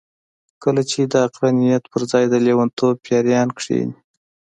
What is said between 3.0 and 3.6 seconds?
پېريان